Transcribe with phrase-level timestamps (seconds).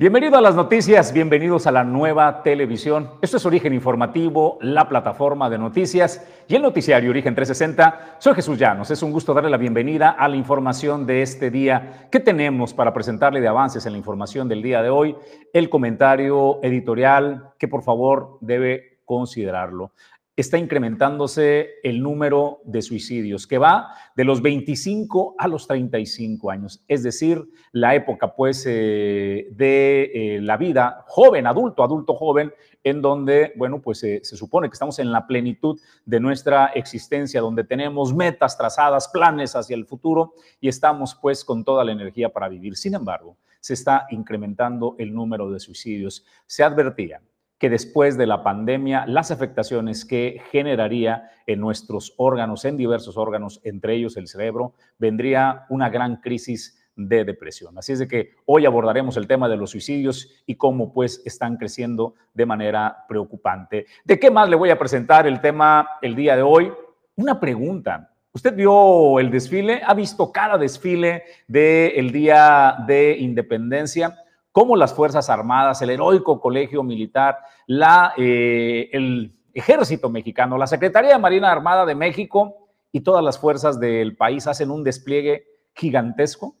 [0.00, 3.10] Bienvenido a las noticias, bienvenidos a la nueva televisión.
[3.20, 8.16] Esto es Origen Informativo, la plataforma de noticias y el noticiario Origen 360.
[8.18, 12.08] Soy Jesús Llanos, es un gusto darle la bienvenida a la información de este día.
[12.10, 15.16] ¿Qué tenemos para presentarle de avances en la información del día de hoy?
[15.52, 19.92] El comentario editorial que por favor debe considerarlo
[20.36, 26.82] está incrementándose el número de suicidios, que va de los 25 a los 35 años,
[26.88, 33.02] es decir, la época pues eh, de eh, la vida joven, adulto, adulto joven, en
[33.02, 38.14] donde, bueno, pues se supone que estamos en la plenitud de nuestra existencia, donde tenemos
[38.14, 42.76] metas trazadas, planes hacia el futuro y estamos pues con toda la energía para vivir.
[42.76, 46.24] Sin embargo, se está incrementando el número de suicidios.
[46.46, 47.20] Se advertía
[47.60, 53.60] que después de la pandemia, las afectaciones que generaría en nuestros órganos, en diversos órganos,
[53.64, 57.76] entre ellos el cerebro, vendría una gran crisis de depresión.
[57.76, 61.58] Así es de que hoy abordaremos el tema de los suicidios y cómo pues están
[61.58, 63.84] creciendo de manera preocupante.
[64.04, 66.72] ¿De qué más le voy a presentar el tema el día de hoy?
[67.16, 68.10] Una pregunta.
[68.32, 69.82] ¿Usted vio el desfile?
[69.84, 74.16] ¿Ha visto cada desfile del Día de Independencia?
[74.52, 81.12] Cómo las Fuerzas Armadas, el heroico colegio militar, la, eh, el ejército mexicano, la Secretaría
[81.12, 86.56] de Marina Armada de México y todas las fuerzas del país hacen un despliegue gigantesco.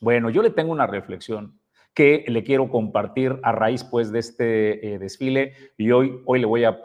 [0.00, 1.57] Bueno, yo le tengo una reflexión
[1.98, 6.46] que le quiero compartir a raíz pues de este eh, desfile y hoy, hoy le
[6.46, 6.78] voy a,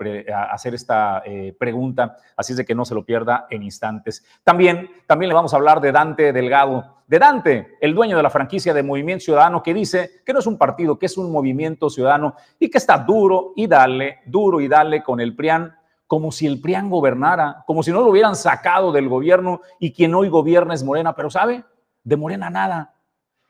[0.51, 4.25] hacer esta eh, pregunta, así es de que no se lo pierda en instantes.
[4.43, 8.31] También, también le vamos a hablar de Dante Delgado, de Dante, el dueño de la
[8.31, 11.91] franquicia de Movimiento Ciudadano, que dice que no es un partido, que es un movimiento
[11.91, 15.75] ciudadano y que está duro y dale, duro y dale con el PRIAN
[16.07, 20.15] como si el PRIAN gobernara, como si no lo hubieran sacado del gobierno y quien
[20.15, 21.63] hoy gobierna es Morena, pero ¿sabe?
[22.03, 22.95] De Morena nada.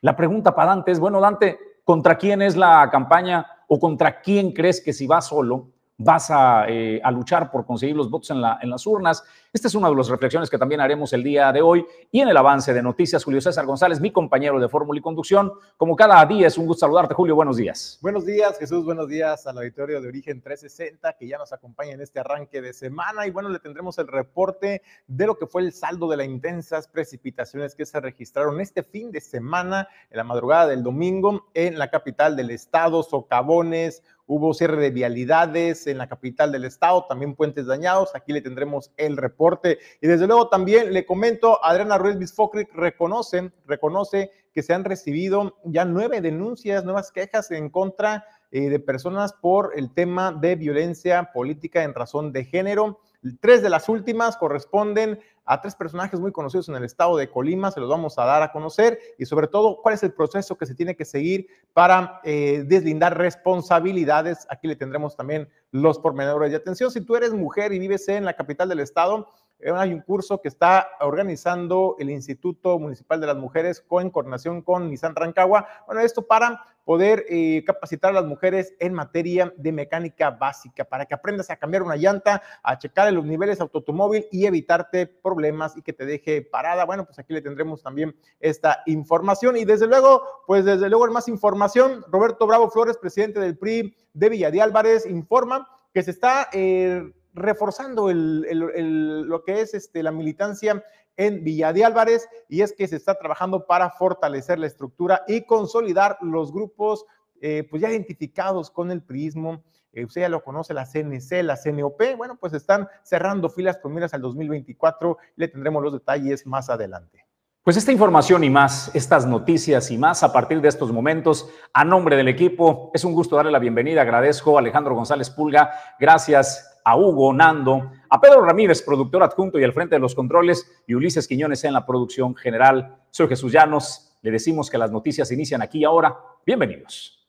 [0.04, 4.52] La pregunta para Dante es, bueno, Dante, ¿contra quién es la campaña o contra quién
[4.52, 6.30] crees que si vas solo vas
[6.68, 9.22] eh, a, luchar por conseguir los votos en, la, en, las urnas.
[9.52, 11.86] Esta es una de las reflexiones que también haremos el día de hoy.
[12.10, 15.52] Y en el avance de noticias, Julio César González, mi compañero de Fórmula y Conducción.
[15.76, 17.36] Como cada día, es un gusto saludarte, Julio.
[17.36, 17.98] Buenos días.
[18.02, 18.84] Buenos días, Jesús.
[18.84, 22.72] Buenos días al auditorio de Origen 360 que ya nos acompaña en este arranque de
[22.72, 23.26] semana.
[23.26, 26.88] Y bueno, le tendremos el reporte de lo que fue el saldo de las intensas
[26.88, 31.90] precipitaciones que se registraron este fin de semana, en la madrugada del domingo, en la
[31.90, 37.66] capital del estado, Socavones, Hubo cierre de vialidades en la capital del estado, también puentes
[37.66, 38.14] dañados.
[38.14, 39.78] Aquí le tendremos el reporte.
[40.00, 45.58] Y desde luego también le comento, Adriana Ruiz Bisfocric reconoce, reconoce que se han recibido
[45.64, 51.30] ya nueve denuncias, nuevas quejas en contra eh, de personas por el tema de violencia
[51.32, 53.00] política en razón de género.
[53.40, 57.70] Tres de las últimas corresponden a tres personajes muy conocidos en el estado de Colima,
[57.70, 60.66] se los vamos a dar a conocer y sobre todo cuál es el proceso que
[60.66, 64.46] se tiene que seguir para eh, deslindar responsabilidades.
[64.50, 66.90] Aquí le tendremos también los pormenores de atención.
[66.90, 69.28] Si tú eres mujer y vives en la capital del estado,
[69.76, 74.90] hay un curso que está organizando el Instituto Municipal de las Mujeres con coordinación con
[74.90, 75.66] Nissan Rancagua.
[75.86, 81.06] Bueno, esto para poder eh, capacitar a las mujeres en materia de mecánica básica, para
[81.06, 85.82] que aprendas a cambiar una llanta, a checar los niveles automóvil y evitarte problemas y
[85.82, 86.84] que te deje parada.
[86.84, 91.28] Bueno, pues aquí le tendremos también esta información y desde luego, pues desde luego más
[91.28, 96.48] información, Roberto Bravo Flores, presidente del PRI de Villa de Álvarez, informa que se está...
[96.52, 100.82] Eh, reforzando lo que es este, la militancia
[101.16, 105.44] en Villa de Álvarez y es que se está trabajando para fortalecer la estructura y
[105.44, 107.04] consolidar los grupos
[107.40, 109.62] eh, pues ya identificados con el prismo.
[109.92, 113.92] Eh, usted ya lo conoce, la CNC, la CNOP, bueno, pues están cerrando filas con
[113.94, 115.18] miras al 2024.
[115.36, 117.26] Le tendremos los detalles más adelante.
[117.62, 121.84] Pues esta información y más, estas noticias y más a partir de estos momentos, a
[121.84, 124.02] nombre del equipo, es un gusto darle la bienvenida.
[124.02, 129.64] Agradezco a Alejandro González Pulga, gracias a Hugo Nando, a Pedro Ramírez, productor adjunto y
[129.64, 132.98] al frente de los controles, y Ulises Quiñones en la producción general.
[133.10, 136.14] Soy Jesús Llanos, le decimos que las noticias inician aquí ahora.
[136.46, 137.26] Bienvenidos.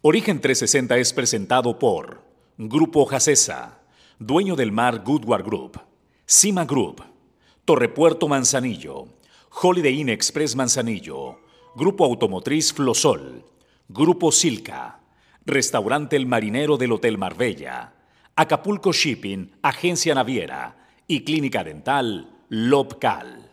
[0.00, 2.22] Origen 360 es presentado por
[2.56, 3.78] Grupo Jacesa,
[4.18, 5.80] dueño del mar Goodward Group,
[6.26, 7.02] Cima Group,
[7.64, 9.06] Torrepuerto Manzanillo,
[9.62, 11.40] Holiday Inn Express Manzanillo,
[11.76, 13.44] Grupo Automotriz Flosol,
[13.88, 15.00] Grupo Silca,
[15.44, 17.94] Restaurante El Marinero del Hotel Marbella,
[18.42, 20.74] Acapulco Shipping, Agencia Naviera
[21.06, 23.52] y Clínica Dental Lobcal.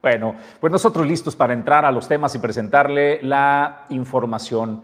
[0.00, 4.82] Bueno, pues nosotros listos para entrar a los temas y presentarle la información.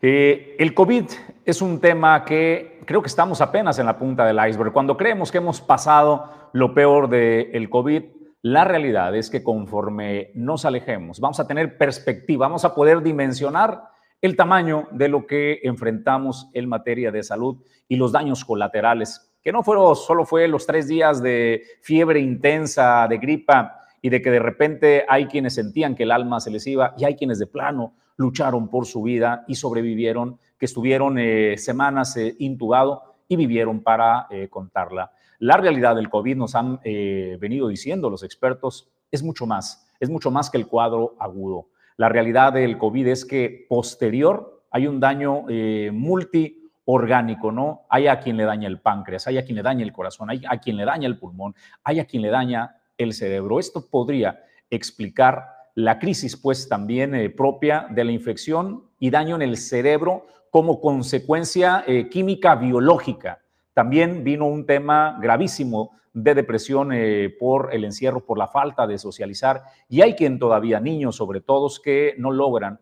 [0.00, 1.06] Eh, el COVID
[1.44, 4.72] es un tema que creo que estamos apenas en la punta del iceberg.
[4.72, 8.04] Cuando creemos que hemos pasado lo peor del COVID,
[8.42, 13.91] la realidad es que conforme nos alejemos, vamos a tener perspectiva, vamos a poder dimensionar
[14.22, 17.56] el tamaño de lo que enfrentamos en materia de salud
[17.88, 23.08] y los daños colaterales, que no fueron, solo fue los tres días de fiebre intensa,
[23.08, 26.64] de gripa y de que de repente hay quienes sentían que el alma se les
[26.68, 31.56] iba y hay quienes de plano lucharon por su vida y sobrevivieron, que estuvieron eh,
[31.58, 35.10] semanas eh, intubados y vivieron para eh, contarla.
[35.40, 40.30] La realidad del COVID, nos han venido diciendo los expertos, es mucho más, es mucho
[40.30, 41.71] más que el cuadro agudo.
[41.96, 45.44] La realidad del COVID es que posterior hay un daño
[45.92, 47.86] multiorgánico, ¿no?
[47.90, 50.42] Hay a quien le daña el páncreas, hay a quien le daña el corazón, hay
[50.48, 51.54] a quien le daña el pulmón,
[51.84, 53.58] hay a quien le daña el cerebro.
[53.58, 55.44] Esto podría explicar
[55.74, 60.80] la crisis, pues también eh, propia de la infección y daño en el cerebro como
[60.80, 63.41] consecuencia eh, química biológica.
[63.74, 68.98] También vino un tema gravísimo de depresión eh, por el encierro, por la falta de
[68.98, 69.62] socializar.
[69.88, 72.80] Y hay quien todavía, niños sobre todo, que no logran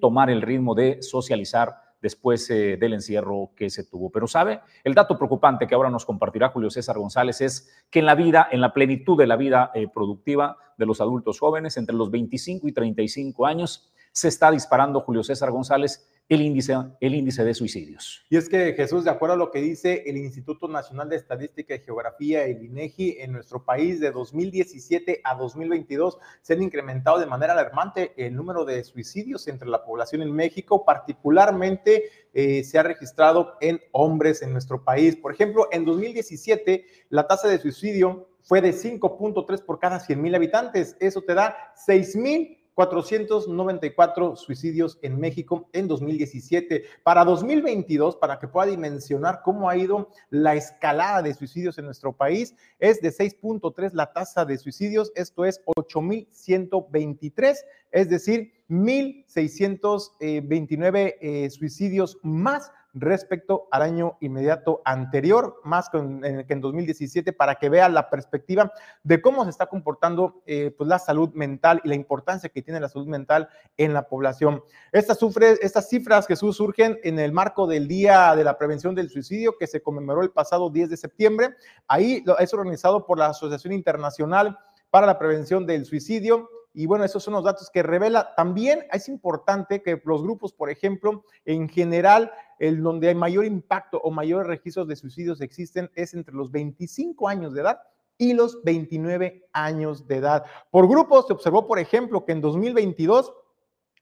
[0.00, 1.74] tomar el ritmo de socializar
[2.06, 4.10] después eh, del encierro que se tuvo.
[4.10, 8.06] Pero sabe, el dato preocupante que ahora nos compartirá Julio César González es que en
[8.06, 11.96] la vida, en la plenitud de la vida eh, productiva de los adultos jóvenes, entre
[11.96, 17.44] los 25 y 35 años, se está disparando Julio César González el índice, el índice
[17.44, 18.24] de suicidios.
[18.30, 21.74] Y es que Jesús, de acuerdo a lo que dice el Instituto Nacional de Estadística
[21.74, 27.26] y Geografía, el INEGI, en nuestro país de 2017 a 2022 se han incrementado de
[27.26, 32.82] manera alarmante el número de suicidios entre la población en México, particularmente eh, se ha
[32.82, 35.14] registrado en hombres en nuestro país.
[35.14, 40.34] Por ejemplo, en 2017 la tasa de suicidio fue de 5.3 por cada 100 mil
[40.34, 40.96] habitantes.
[41.00, 46.84] Eso te da 6 mil 494 suicidios en México en 2017.
[47.02, 52.12] Para 2022, para que pueda dimensionar cómo ha ido la escalada de suicidios en nuestro
[52.12, 57.56] país, es de 6.3 la tasa de suicidios, esto es 8.123,
[57.92, 67.34] es decir, 1.629 eh, suicidios más respecto al año inmediato anterior, más que en, 2017,
[67.34, 68.72] para que vean la perspectiva
[69.02, 72.80] de cómo se está comportando eh, pues la salud mental y la importancia que tiene
[72.80, 74.62] la salud mental en la población.
[74.92, 79.10] Estas, sufre, estas cifras, Jesús, surgen en el marco del Día de la Prevención del
[79.10, 81.54] Suicidio que se conmemoró el pasado 10 de septiembre.
[81.86, 84.58] Ahí es organizado por la Asociación Internacional
[84.88, 88.34] para la Prevención del Suicidio y bueno, esos son los datos que revela.
[88.36, 93.98] También es importante que los grupos, por ejemplo, en general, el donde hay mayor impacto
[94.04, 97.80] o mayores registros de suicidios existen es entre los 25 años de edad
[98.18, 100.44] y los 29 años de edad.
[100.70, 103.32] Por grupos se observó, por ejemplo, que en 2022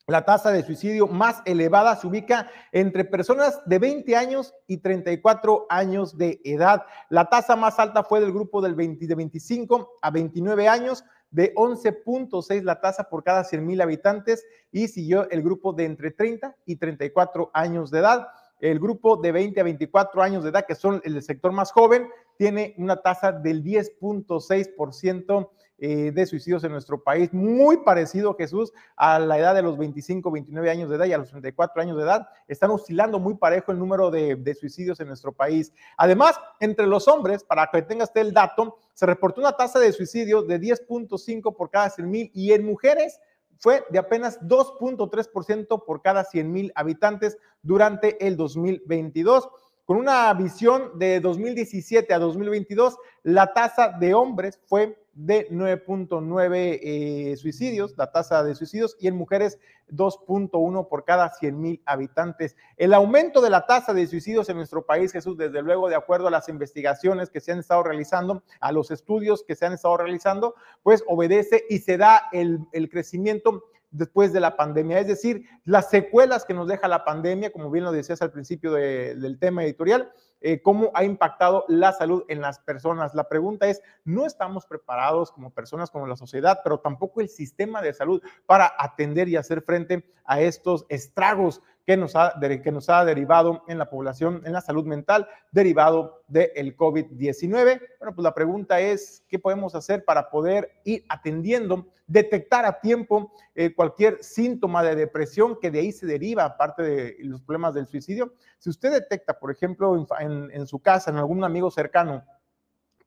[0.06, 5.66] la tasa de suicidio más elevada se ubica entre personas de 20 años y 34
[5.70, 6.84] años de edad.
[7.08, 11.52] La tasa más alta fue del grupo del 20, de 25 a 29 años, de
[11.56, 16.54] 11.6 la tasa por cada 100 mil habitantes y siguió el grupo de entre 30
[16.64, 18.28] y 34 años de edad.
[18.60, 22.08] El grupo de 20 a 24 años de edad, que son el sector más joven,
[22.38, 25.50] tiene una tasa del 10.6%
[25.86, 30.30] eh, de suicidios en nuestro país, muy parecido, Jesús, a la edad de los 25,
[30.30, 32.26] 29 años de edad y a los 34 años de edad.
[32.48, 35.74] Están oscilando muy parejo el número de, de suicidios en nuestro país.
[35.98, 40.40] Además, entre los hombres, para que tengas el dato, se reportó una tasa de suicidio
[40.40, 43.20] de 10.5 por cada 100 mil y en mujeres
[43.58, 49.50] fue de apenas 2.3% por cada 100 mil habitantes durante el 2022.
[49.84, 57.36] Con una visión de 2017 a 2022, la tasa de hombres fue de 9.9 eh,
[57.36, 59.58] suicidios, la tasa de suicidios, y en mujeres
[59.90, 62.56] 2.1 por cada 100 mil habitantes.
[62.76, 66.28] El aumento de la tasa de suicidios en nuestro país, Jesús, desde luego, de acuerdo
[66.28, 69.96] a las investigaciones que se han estado realizando, a los estudios que se han estado
[69.96, 75.46] realizando, pues obedece y se da el, el crecimiento después de la pandemia, es decir,
[75.64, 79.64] las secuelas que nos deja la pandemia, como bien lo decías al principio del tema
[79.64, 80.10] editorial,
[80.40, 83.14] eh, cómo ha impactado la salud en las personas.
[83.14, 87.80] La pregunta es, no estamos preparados como personas, como la sociedad, pero tampoco el sistema
[87.80, 92.88] de salud para atender y hacer frente a estos estragos que nos ha, que nos
[92.88, 97.80] ha derivado en la población, en la salud mental, derivado del COVID-19.
[97.98, 103.32] Bueno, pues la pregunta es, ¿qué podemos hacer para poder ir atendiendo, detectar a tiempo
[103.54, 107.86] eh, cualquier síntoma de depresión que de ahí se deriva, aparte de los problemas del
[107.86, 108.32] suicidio?
[108.58, 112.24] Si usted detecta, por ejemplo, en, su casa, en algún amigo cercano,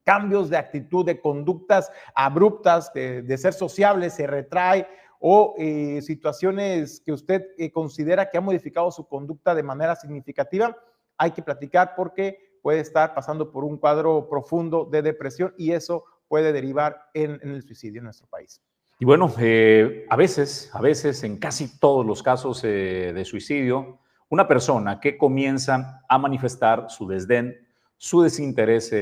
[0.04, 4.86] cambios de actitud, de conductas abruptas, de ser sociable, se retrae
[5.20, 10.76] o eh, situaciones que usted eh, considera que ha modificado su conducta de manera significativa,
[11.16, 16.04] hay que platicar porque puede estar pasando por un cuadro profundo de depresión y eso
[16.28, 18.60] puede derivar en, el suicidio en nuestro país.
[19.00, 24.46] Y bueno, eh, a veces, a veces, en casi todos los casos de suicidio, una
[24.46, 27.56] persona que comienza a manifestar su desdén,
[27.96, 28.92] su desinterés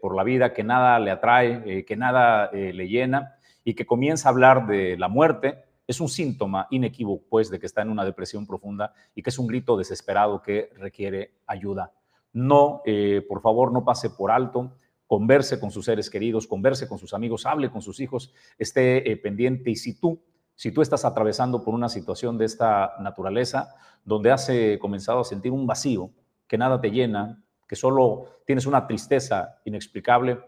[0.00, 4.32] por la vida, que nada le atrae, que nada le llena y que comienza a
[4.32, 8.46] hablar de la muerte, es un síntoma inequívoco, pues, de que está en una depresión
[8.46, 11.92] profunda y que es un grito desesperado que requiere ayuda.
[12.32, 12.82] No,
[13.28, 14.72] por favor, no pase por alto
[15.12, 19.18] converse con sus seres queridos, converse con sus amigos, hable con sus hijos, esté eh,
[19.18, 19.68] pendiente.
[19.68, 20.22] Y si tú,
[20.54, 23.74] si tú estás atravesando por una situación de esta naturaleza,
[24.06, 26.08] donde has eh, comenzado a sentir un vacío,
[26.46, 30.40] que nada te llena, que solo tienes una tristeza inexplicable,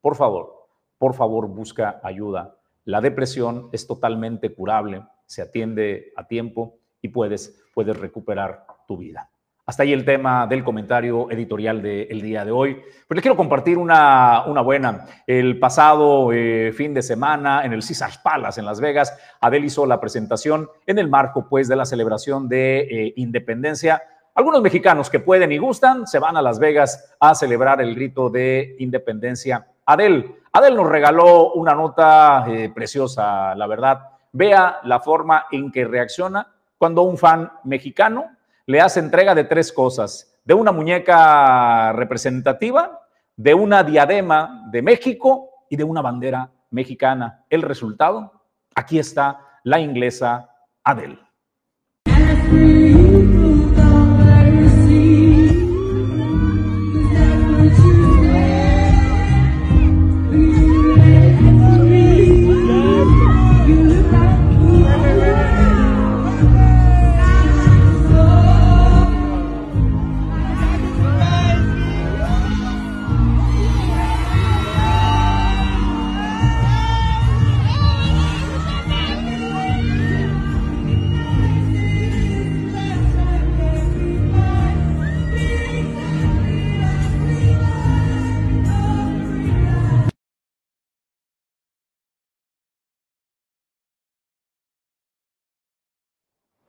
[0.00, 2.56] por favor, por favor, busca ayuda.
[2.84, 9.30] La depresión es totalmente curable, se atiende a tiempo y puedes, puedes recuperar tu vida.
[9.64, 12.74] Hasta ahí el tema del comentario editorial del día de hoy.
[12.74, 15.06] Pero les quiero compartir una, una buena.
[15.24, 19.86] El pasado eh, fin de semana en el Caesars Palace en Las Vegas, Adele hizo
[19.86, 24.02] la presentación en el marco pues de la celebración de eh, independencia.
[24.34, 28.30] Algunos mexicanos que pueden y gustan se van a Las Vegas a celebrar el grito
[28.30, 29.68] de independencia.
[29.86, 34.00] Adel, Adel nos regaló una nota eh, preciosa, la verdad.
[34.32, 36.46] Vea la forma en que reacciona
[36.78, 38.30] cuando un fan mexicano
[38.66, 43.00] le hace entrega de tres cosas, de una muñeca representativa,
[43.36, 47.44] de una diadema de México y de una bandera mexicana.
[47.48, 48.32] El resultado,
[48.74, 50.50] aquí está la inglesa
[50.84, 51.18] Adele.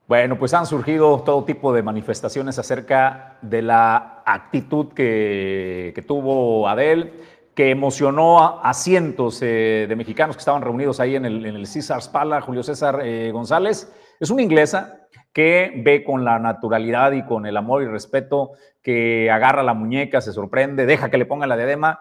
[0.06, 7.14] Bueno, pues han surgido todo tipo de manifestaciones acerca de la actitud que, tuvo Adel,
[7.54, 11.66] que emocionó a, cientos eh, de mexicanos que estaban reunidos ahí en el, en el
[11.66, 13.90] César Pala, Julio César eh, González.
[14.20, 19.30] Es una inglesa que ve con la naturalidad y con el amor y respeto que
[19.30, 22.00] agarra la muñeca, se sorprende, deja que le ponga la diadema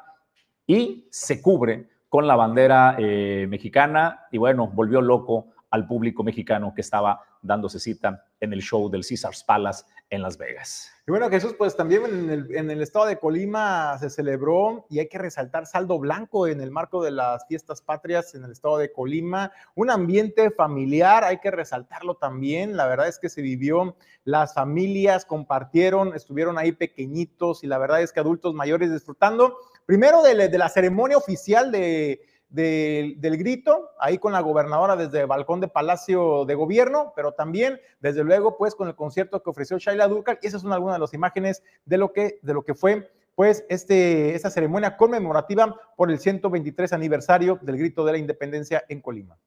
[0.68, 6.72] y se cubre con la bandera eh, mexicana y bueno, volvió loco al público mexicano
[6.76, 10.92] que estaba dándose cita en el show del Caesars Palace en Las Vegas.
[11.08, 12.06] Y bueno, Jesús, pues también
[12.52, 16.70] en el, estado de Colima se celebró y hay que resaltar saldo blanco en el
[16.70, 19.52] marco de las fiestas patrias en el estado de Colima.
[19.74, 22.78] Un ambiente familiar, hay que resaltarlo también.
[22.78, 28.04] La verdad es que se vivió, las familias compartieron, estuvieron ahí pequeñitos y la verdad
[28.04, 29.58] es que adultos mayores disfrutando.
[29.88, 32.22] Primero de la ceremonia oficial de
[32.54, 37.82] del grito, ahí con la gobernadora desde el balcón de Palacio de Gobierno, pero también,
[38.00, 40.40] desde luego, pues con el concierto que ofreció Shaila Durkal.
[40.42, 43.66] Y esas son algunas de las imágenes de lo que, de lo que fue pues
[43.68, 49.38] este, esta ceremonia conmemorativa por el 123 aniversario del grito de la independencia en Colima.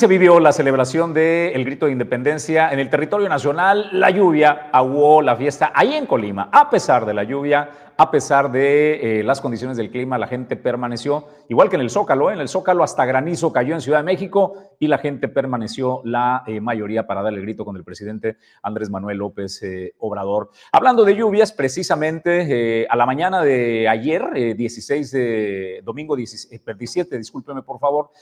[0.00, 3.90] Se vivió la celebración del grito de independencia en el territorio nacional.
[3.92, 6.48] La lluvia aguó la fiesta ahí en Colima.
[6.50, 10.56] A pesar de la lluvia, a pesar de eh, las condiciones del clima, la gente
[10.56, 12.32] permaneció, igual que en el Zócalo, ¿eh?
[12.32, 16.44] en el Zócalo hasta granizo cayó en Ciudad de México y la gente permaneció la
[16.46, 19.60] eh, mayoría para dar el grito con el presidente Andrés Manuel López
[19.98, 20.50] Obrador.
[20.72, 27.78] Hablando de lluvias, precisamente a la mañana de ayer, 16 de domingo 17, discúlpeme por
[27.78, 28.12] favor,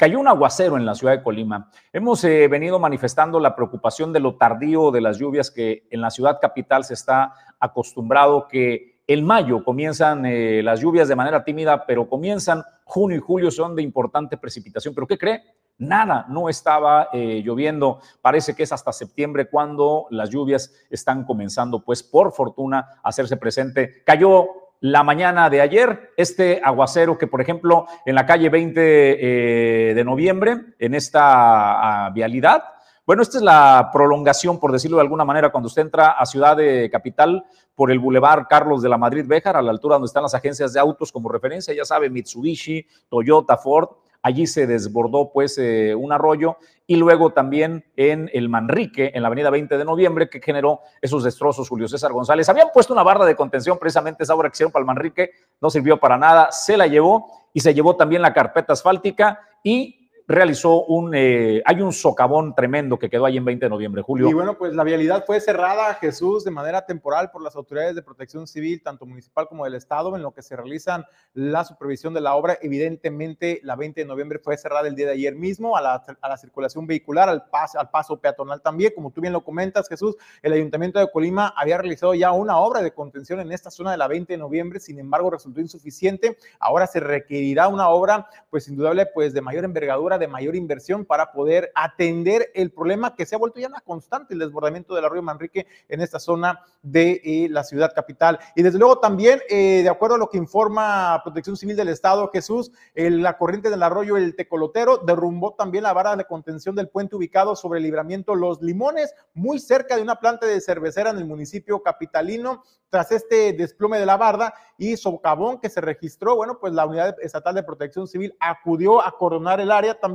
[0.00, 1.70] Cayó un aguacero en la ciudad de Colima.
[1.92, 6.38] Hemos venido manifestando la preocupación de lo tardío de las lluvias que en la ciudad
[6.40, 12.08] capital se está acostumbrado que en mayo comienzan eh, las lluvias de manera tímida, pero
[12.08, 14.94] comienzan junio y julio son de importante precipitación.
[14.94, 15.42] ¿Pero qué cree?
[15.76, 18.00] Nada, no estaba eh, lloviendo.
[18.22, 23.36] Parece que es hasta septiembre cuando las lluvias están comenzando, pues por fortuna, a hacerse
[23.36, 24.02] presente.
[24.06, 29.94] Cayó la mañana de ayer este aguacero que, por ejemplo, en la calle 20 eh,
[29.94, 32.64] de noviembre, en esta ah, vialidad,
[33.06, 36.56] bueno, esta es la prolongación, por decirlo de alguna manera, cuando usted entra a Ciudad
[36.56, 40.22] de Capital por el Boulevard Carlos de la Madrid Béjar, a la altura donde están
[40.22, 43.88] las agencias de autos como referencia, ya sabe, Mitsubishi, Toyota, Ford.
[44.22, 46.56] Allí se desbordó pues eh, un arroyo
[46.86, 51.24] y luego también en el Manrique, en la avenida 20 de noviembre, que generó esos
[51.24, 52.48] destrozos Julio César González.
[52.48, 55.30] Habían puesto una barra de contención precisamente esa obra que hicieron para el Manrique,
[55.60, 59.99] no sirvió para nada, se la llevó y se llevó también la carpeta asfáltica y
[60.30, 64.30] realizó un, eh, hay un socavón tremendo que quedó ahí en 20 de noviembre, Julio.
[64.30, 68.02] Y bueno, pues la vialidad fue cerrada, Jesús, de manera temporal por las autoridades de
[68.02, 72.20] protección civil, tanto municipal como del Estado, en lo que se realizan la supervisión de
[72.20, 72.56] la obra.
[72.62, 76.28] Evidentemente, la 20 de noviembre fue cerrada el día de ayer mismo a la, a
[76.28, 78.92] la circulación vehicular, al paso, al paso peatonal también.
[78.94, 82.82] Como tú bien lo comentas, Jesús, el Ayuntamiento de Colima había realizado ya una obra
[82.82, 86.36] de contención en esta zona de la 20 de noviembre, sin embargo, resultó insuficiente.
[86.60, 91.32] Ahora se requerirá una obra, pues indudable, pues de mayor envergadura de mayor inversión para
[91.32, 95.22] poder atender el problema que se ha vuelto ya una constante, el desbordamiento del arroyo
[95.22, 98.38] Manrique en esta zona de eh, la ciudad capital.
[98.54, 102.30] Y desde luego también, eh, de acuerdo a lo que informa Protección Civil del Estado,
[102.32, 107.16] Jesús, la corriente del arroyo El Tecolotero derrumbó también la vara de contención del puente
[107.16, 111.26] ubicado sobre el libramiento Los Limones, muy cerca de una planta de cervecera en el
[111.26, 112.62] municipio capitalino.
[112.90, 117.14] Tras este desplome de la barda y socavón que se registró, bueno, pues la Unidad
[117.22, 120.09] Estatal de Protección Civil acudió a coronar el área también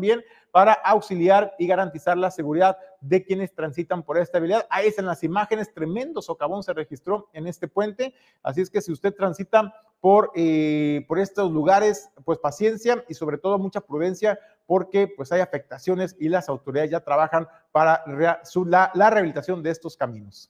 [0.55, 4.65] para auxiliar y garantizar la seguridad de quienes transitan por esta habilidad.
[4.69, 8.93] Ahí están las imágenes, tremendo socavón se registró en este puente, así es que si
[8.93, 15.07] usted transita por, eh, por estos lugares, pues paciencia y sobre todo mucha prudencia porque
[15.07, 20.49] pues hay afectaciones y las autoridades ya trabajan para la, la rehabilitación de estos caminos.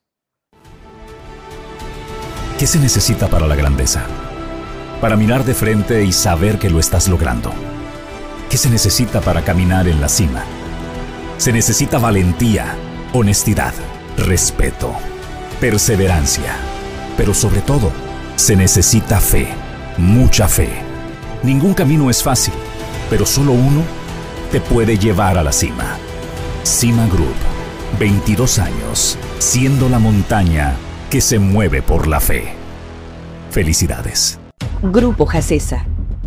[2.59, 4.05] ¿Qué se necesita para la grandeza?
[5.01, 7.51] Para mirar de frente y saber que lo estás logrando
[8.55, 10.45] ¿Qué se necesita para caminar en la cima?
[11.37, 12.77] Se necesita valentía,
[13.11, 13.73] honestidad,
[14.15, 14.93] respeto,
[15.59, 16.55] perseverancia,
[17.17, 17.91] pero sobre todo,
[18.37, 19.49] se necesita fe,
[19.97, 20.69] mucha fe.
[21.43, 22.53] Ningún camino es fácil,
[23.09, 23.81] pero solo uno
[24.53, 25.97] te puede llevar a la cima.
[26.63, 27.35] Cima Group,
[27.99, 30.75] 22 años, siendo la montaña
[31.09, 32.53] que se mueve por la fe.
[33.51, 34.39] Felicidades.
[34.81, 35.85] Grupo Jacesa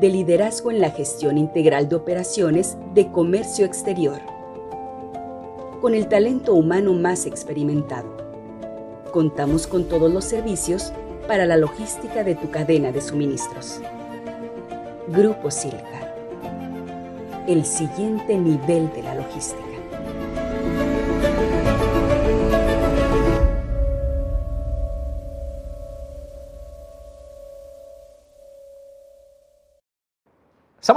[0.00, 4.20] de liderazgo en la gestión integral de operaciones de comercio exterior,
[5.80, 8.16] con el talento humano más experimentado.
[9.12, 10.92] Contamos con todos los servicios
[11.26, 13.80] para la logística de tu cadena de suministros.
[15.08, 16.14] Grupo Silca.
[17.46, 19.65] El siguiente nivel de la logística.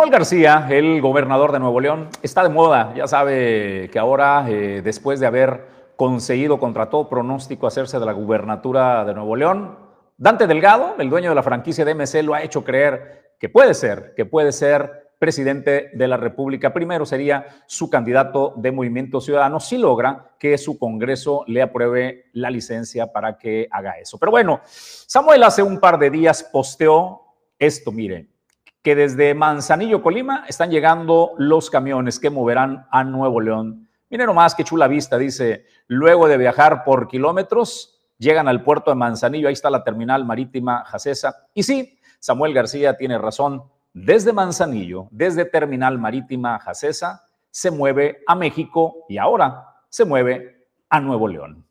[0.09, 2.93] García, el gobernador de Nuevo León, está de moda.
[2.95, 8.13] Ya sabe que ahora, eh, después de haber conseguido contra todo pronóstico hacerse de la
[8.13, 9.77] gubernatura de Nuevo León,
[10.17, 13.73] Dante Delgado, el dueño de la franquicia de MC, lo ha hecho creer que puede
[13.73, 16.73] ser, que puede ser presidente de la República.
[16.73, 22.49] Primero sería su candidato de Movimiento Ciudadano si logra que su Congreso le apruebe la
[22.49, 24.17] licencia para que haga eso.
[24.17, 27.21] Pero bueno, Samuel hace un par de días posteó
[27.59, 28.38] esto, miren
[28.81, 34.55] que desde Manzanillo, Colima, están llegando los camiones que moverán a Nuevo León Miren nomás
[34.55, 39.53] qué chula vista, dice, luego de viajar por kilómetros, llegan al puerto de Manzanillo, ahí
[39.53, 41.47] está la terminal marítima Jacesa.
[41.53, 43.63] Y sí, Samuel García tiene razón,
[43.93, 50.99] desde Manzanillo, desde terminal marítima Jacesa, se mueve a México y ahora se mueve a
[50.99, 51.67] Nuevo León.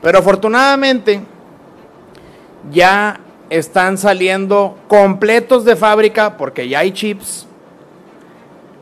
[0.00, 1.24] Pero afortunadamente
[2.72, 3.20] ya
[3.52, 7.46] están saliendo completos de fábrica porque ya hay chips.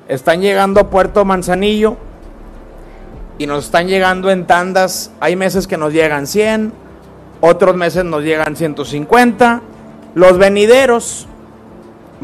[0.08, 1.96] Están llegando a Puerto Manzanillo
[3.36, 5.10] y nos están llegando en tandas.
[5.18, 6.72] Hay meses que nos llegan 100,
[7.40, 9.60] otros meses nos llegan 150.
[10.14, 11.26] Los venideros,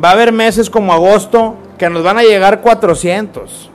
[0.02, 3.70] va a haber meses como agosto que nos van a llegar 400.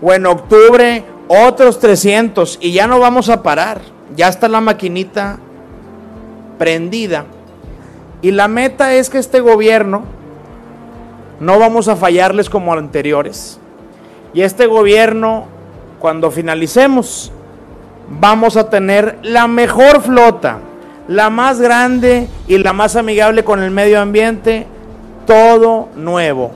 [0.00, 3.82] O en octubre otros 300 y ya no vamos a parar.
[4.16, 5.38] Ya está la maquinita
[6.58, 7.26] prendida.
[8.22, 10.04] Y la meta es que este gobierno
[11.40, 13.58] no vamos a fallarles como anteriores.
[14.34, 15.46] Y este gobierno,
[15.98, 17.32] cuando finalicemos,
[18.08, 20.58] vamos a tener la mejor flota,
[21.08, 24.66] la más grande y la más amigable con el medio ambiente,
[25.26, 26.50] todo nuevo.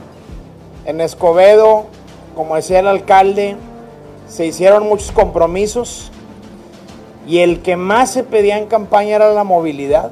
[0.85, 1.87] En Escobedo,
[2.35, 3.55] como decía el alcalde,
[4.27, 6.11] se hicieron muchos compromisos
[7.27, 10.11] y el que más se pedía en campaña era la movilidad.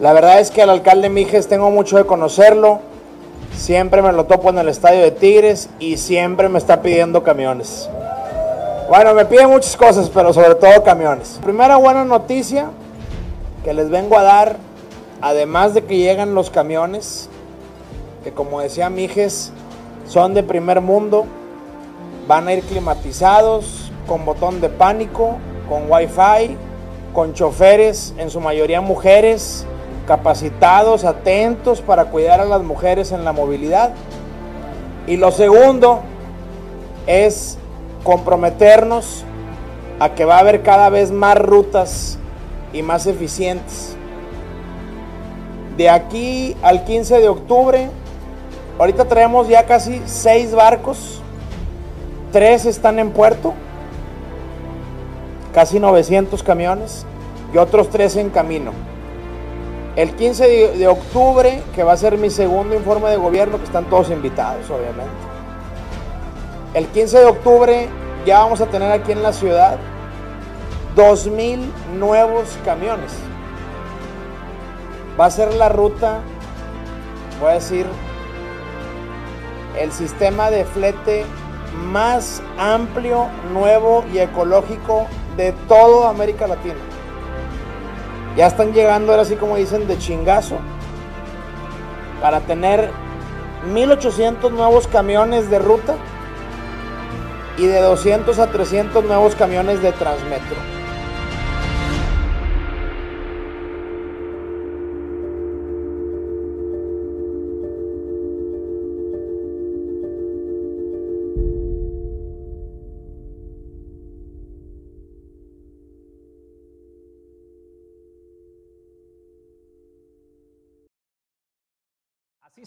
[0.00, 2.78] La verdad es que al alcalde Mijes tengo mucho de conocerlo.
[3.56, 7.90] Siempre me lo topo en el estadio de Tigres y siempre me está pidiendo camiones.
[8.88, 11.40] Bueno, me pide muchas cosas, pero sobre todo camiones.
[11.42, 12.70] Primera buena noticia
[13.64, 14.56] que les vengo a dar,
[15.20, 17.28] además de que llegan los camiones,
[18.22, 19.52] que como decía Mijes,
[20.06, 21.26] son de primer mundo,
[22.28, 26.56] van a ir climatizados, con botón de pánico, con wifi,
[27.12, 29.66] con choferes, en su mayoría mujeres,
[30.08, 33.92] capacitados, atentos para cuidar a las mujeres en la movilidad.
[35.06, 36.00] Y lo segundo
[37.06, 37.58] es
[38.04, 39.24] comprometernos
[40.00, 42.18] a que va a haber cada vez más rutas
[42.72, 43.94] y más eficientes.
[45.76, 47.90] De aquí al 15 de octubre,
[48.78, 51.20] ahorita traemos ya casi seis barcos,
[52.32, 53.52] tres están en puerto
[55.52, 57.04] casi 900 camiones
[57.52, 58.87] y otros 3 en camino.
[59.98, 63.86] El 15 de, octubre, que va a ser mi segundo informe de gobierno, que están
[63.86, 65.10] todos invitados, obviamente.
[66.72, 67.88] El 15 de octubre
[68.24, 69.76] ya vamos a tener aquí en la ciudad
[70.94, 71.66] 2.000
[71.98, 73.12] nuevos camiones.
[75.20, 76.20] Va a ser la ruta,
[77.40, 77.84] voy a decir,
[79.80, 81.24] el sistema de flete
[81.90, 86.97] más amplio, nuevo y ecológico de toda América Latina.
[88.38, 90.58] Ya están llegando, ahora así como dicen, de chingazo,
[92.22, 92.92] para tener
[93.74, 95.96] 1800 nuevos camiones de ruta
[97.56, 100.77] y de 200 a 300 nuevos camiones de Transmetro.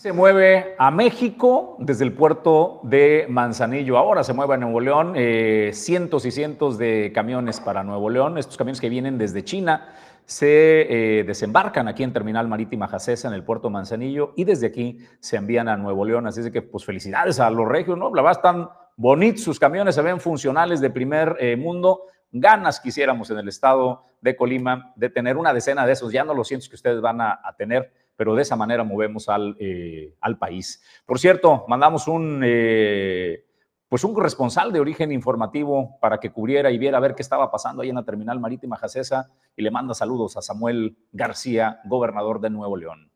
[0.01, 3.99] Se mueve a México desde el puerto de Manzanillo.
[3.99, 5.13] Ahora se mueve a Nuevo León.
[5.15, 8.39] Eh, cientos y cientos de camiones para Nuevo León.
[8.39, 9.93] Estos camiones que vienen desde China
[10.25, 14.65] se eh, desembarcan aquí en Terminal Marítima Jacesa, en el puerto de Manzanillo, y desde
[14.65, 16.25] aquí se envían a Nuevo León.
[16.25, 18.09] Así que, pues, felicidades a los regios, ¿no?
[18.15, 22.05] La verdad, están bonitos sus camiones, se ven funcionales de primer eh, mundo.
[22.31, 26.33] Ganas quisiéramos en el estado de Colima de tener una decena de esos, ya no
[26.33, 30.37] los cientos que ustedes van a tener pero de esa manera movemos al, eh, al
[30.37, 30.79] país.
[31.07, 33.47] Por cierto, mandamos un, eh,
[33.89, 37.49] pues un corresponsal de origen informativo para que cubriera y viera a ver qué estaba
[37.49, 42.39] pasando ahí en la terminal marítima Jacesa y le manda saludos a Samuel García, gobernador
[42.39, 43.11] de Nuevo León.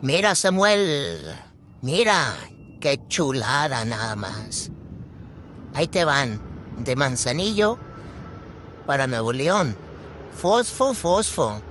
[0.00, 1.18] Mira, Samuel,
[1.82, 2.36] mira,
[2.78, 4.70] qué chulada nada más.
[5.74, 6.40] Ahí te van,
[6.84, 7.78] de Manzanillo
[8.86, 9.74] para Nuevo León.
[10.30, 11.67] Fosfo, fosfo.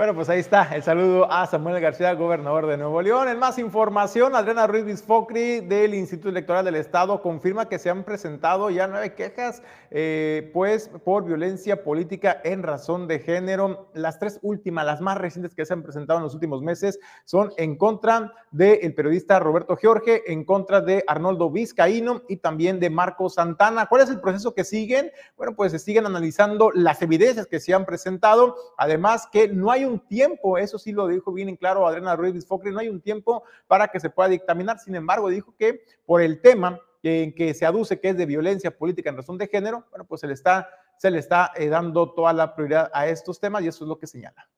[0.00, 3.28] Bueno, pues ahí está el saludo a Samuel García, gobernador de Nuevo León.
[3.28, 8.02] En más información, Adriana Ruiz Bisfocri del Instituto Electoral del Estado confirma que se han
[8.04, 13.90] presentado ya nueve quejas eh, pues por violencia política en razón de género.
[13.92, 17.52] Las tres últimas, las más recientes que se han presentado en los últimos meses, son
[17.58, 23.28] en contra del periodista Roberto Jorge, en contra de Arnoldo Vizcaíno y también de Marco
[23.28, 23.84] Santana.
[23.84, 25.12] ¿Cuál es el proceso que siguen?
[25.36, 29.89] Bueno, pues se siguen analizando las evidencias que se han presentado, además que no hay
[29.89, 32.88] un un tiempo, eso sí lo dijo bien en claro Adriana Ruiz Focre, no hay
[32.88, 34.78] un tiempo para que se pueda dictaminar.
[34.78, 38.76] Sin embargo, dijo que por el tema en que se aduce que es de violencia
[38.76, 42.12] política en razón de género, bueno, pues se le está, se le está eh, dando
[42.12, 44.48] toda la prioridad a estos temas y eso es lo que señala.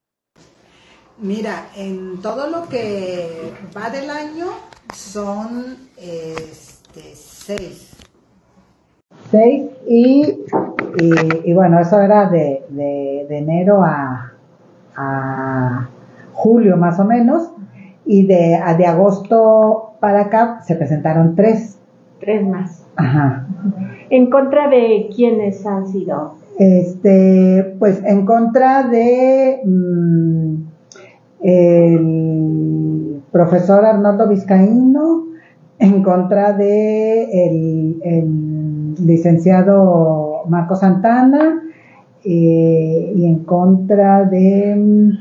[1.19, 4.47] Mira, en todo lo que va del año
[4.95, 7.91] son este, seis.
[9.31, 10.45] Seis y,
[10.99, 14.32] y, bueno, eso era de, de, enero a,
[14.97, 15.89] a,
[16.33, 17.53] julio más o menos
[18.07, 21.79] y de, de agosto para acá se presentaron tres.
[22.21, 22.87] Tres más.
[22.97, 23.47] Ajá.
[24.11, 26.35] ¿En contra de quiénes han sido?
[26.59, 29.61] Este, pues en contra de...
[29.65, 30.73] Mm,
[31.43, 35.25] el profesor Arnoldo Vizcaíno
[35.79, 41.63] en contra de el, licenciado Marco Santana
[42.25, 45.13] eh, y en contra de,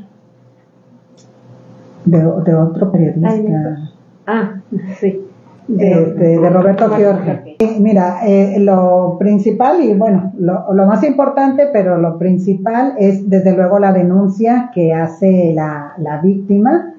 [2.04, 3.90] de, otro periodista.
[4.26, 4.60] Ah,
[5.00, 5.20] sí.
[5.68, 7.56] De, Roberto Fiorge.
[7.78, 13.54] Mira, eh, lo principal y bueno, lo, lo, más importante, pero lo principal es desde
[13.56, 16.94] luego la denuncia que hace la, la víctima,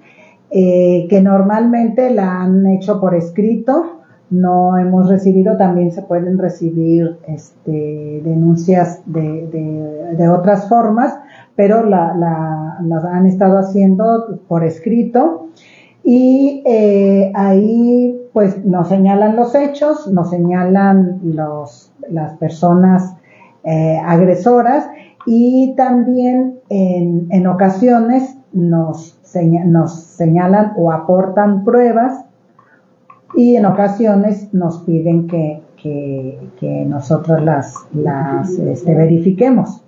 [0.50, 4.03] eh, que normalmente la han hecho por escrito.
[4.34, 11.16] No hemos recibido, también se pueden recibir este, denuncias de, de, de otras formas,
[11.56, 15.50] pero la, la, las han estado haciendo por escrito.
[16.04, 23.16] Y eh, ahí pues nos señalan los hechos, nos señalan los, las personas
[23.64, 24.90] eh, agresoras
[25.26, 29.18] y también en, en ocasiones nos,
[29.66, 32.26] nos señalan o aportan pruebas
[33.36, 39.82] y en ocasiones nos piden que, que, que nosotros las, las este, verifiquemos.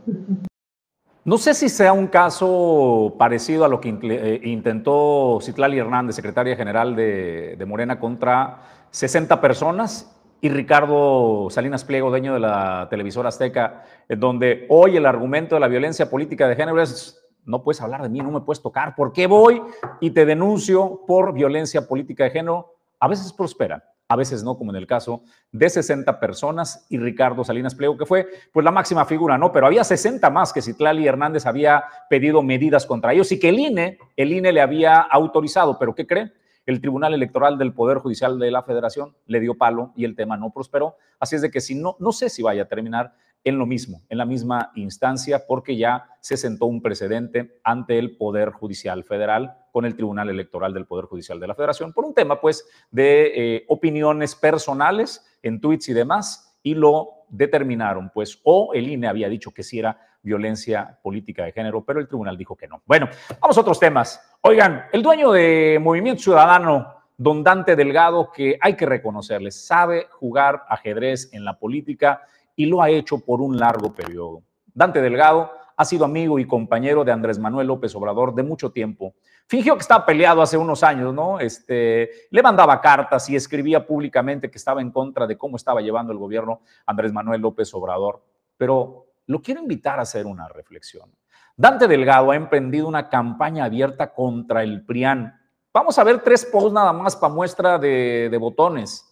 [1.23, 6.55] No sé si sea un caso parecido a lo que eh, intentó Citlali Hernández, secretaria
[6.55, 8.59] general de, Morena, contra
[8.91, 15.55] 60 personas y Ricardo Salinas Pliego, dueño de la televisora Azteca, donde hoy el argumento
[15.55, 18.61] de la violencia política de género es no puedes hablar de mí, no me puedes
[18.61, 19.61] tocar, ¿por qué voy
[20.01, 22.74] y te denuncio por violencia política de género?
[23.05, 27.43] A veces prospera a veces no, como en el caso de 60 personas y Ricardo
[27.43, 29.51] Salinas Pliego, que fue pues la máxima figura, ¿no?
[29.51, 33.59] Pero había 60 más que Citlali Hernández había pedido medidas contra ellos y que el
[33.59, 36.33] INE, el INE le había autorizado, pero ¿qué cree?
[36.65, 40.35] El Tribunal Electoral del Poder Judicial de la Federación le dio palo y el tema
[40.35, 40.97] no prosperó.
[41.19, 43.13] Así es de que si no, no sé si vaya a terminar
[43.45, 48.17] en lo mismo, en la misma instancia, porque ya se sentó un precedente ante el
[48.17, 52.15] Poder Judicial Federal con el Tribunal Electoral del Poder Judicial de la Federación por un
[52.15, 58.71] tema, pues, de eh, opiniones personales en tweets y demás, y lo determinaron, pues, o
[58.73, 62.55] el INE había dicho que sí era violencia política de género, pero el tribunal dijo
[62.55, 62.81] que no.
[62.87, 63.07] Bueno,
[63.39, 64.19] vamos a otros temas.
[64.41, 70.63] Oigan, el dueño de Movimiento Ciudadano, don Dante Delgado, que hay que reconocerle, sabe jugar
[70.67, 72.23] ajedrez en la política
[72.55, 74.43] y lo ha hecho por un largo periodo.
[74.73, 79.13] Dante Delgado ha sido amigo y compañero de Andrés Manuel López Obrador de mucho tiempo.
[79.47, 81.39] Fingió que estaba peleado hace unos años, ¿no?
[81.39, 86.13] Este, le mandaba cartas y escribía públicamente que estaba en contra de cómo estaba llevando
[86.13, 88.23] el gobierno Andrés Manuel López Obrador.
[88.57, 91.11] Pero lo quiero invitar a hacer una reflexión.
[91.57, 95.33] Dante Delgado ha emprendido una campaña abierta contra el PRIAN.
[95.73, 99.11] Vamos a ver tres posts nada más para muestra de, de botones.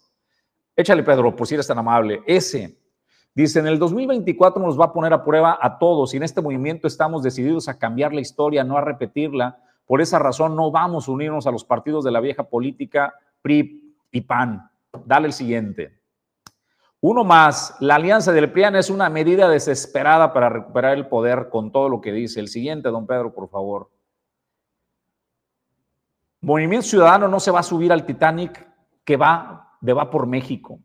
[0.74, 2.22] Échale, Pedro, por si eres tan amable.
[2.26, 2.83] Ese,
[3.34, 6.40] Dice, en el 2024 nos va a poner a prueba a todos y en este
[6.40, 9.58] movimiento estamos decididos a cambiar la historia, no a repetirla.
[9.86, 13.96] Por esa razón no vamos a unirnos a los partidos de la vieja política PRI
[14.12, 14.70] y PAN.
[15.04, 15.98] Dale el siguiente.
[17.00, 21.72] Uno más, la alianza del PRIAN es una medida desesperada para recuperar el poder con
[21.72, 22.40] todo lo que dice.
[22.40, 23.90] El siguiente, don Pedro, por favor.
[26.40, 28.66] Movimiento Ciudadano no se va a subir al Titanic
[29.04, 30.78] que va de va por México.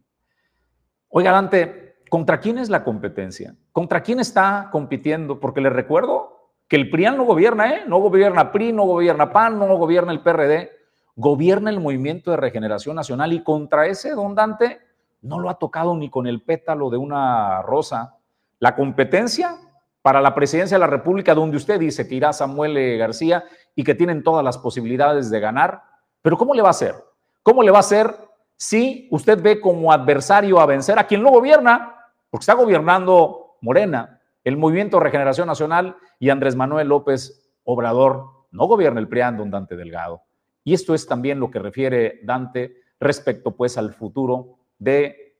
[1.08, 3.56] Oiga, Dante, ¿Contra quién es la competencia?
[3.72, 5.40] ¿Contra quién está compitiendo?
[5.40, 7.84] Porque les recuerdo que el PRIAN no gobierna, ¿eh?
[7.88, 10.70] No gobierna PRI, no gobierna PAN, no gobierna el PRD,
[11.16, 14.80] gobierna el Movimiento de Regeneración Nacional y contra ese don Dante
[15.22, 18.16] no lo ha tocado ni con el pétalo de una rosa.
[18.60, 19.58] La competencia
[20.02, 23.44] para la presidencia de la República, donde usted dice que irá Samuel García
[23.76, 25.84] y que tienen todas las posibilidades de ganar,
[26.22, 26.96] pero ¿cómo le va a hacer?
[27.44, 28.16] ¿Cómo le va a hacer
[28.56, 31.96] si usted ve como adversario a vencer a quien no gobierna?
[32.30, 38.48] Porque está gobernando Morena, el Movimiento Regeneración Nacional y Andrés Manuel López Obrador.
[38.52, 40.24] No gobierna el PRIAN, don Dante Delgado.
[40.64, 45.36] Y esto es también lo que refiere Dante respecto pues al futuro de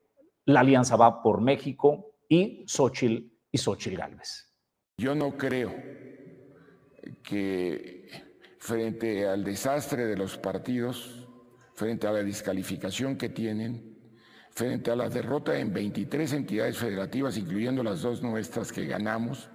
[0.46, 4.52] la Alianza Va por México y Xochitl y Xochitl Gálvez.
[4.98, 5.74] Yo no creo
[7.24, 8.10] que
[8.60, 11.28] frente al desastre de los partidos,
[11.74, 13.89] frente a la descalificación que tienen,
[14.60, 19.50] frente a la derrota en 23 entidades federativas, incluyendo las dos nuestras que ganamos,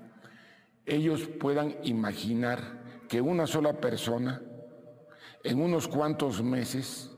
[0.86, 4.40] ellos puedan imaginar que una sola persona
[5.42, 7.10] en unos cuantos meses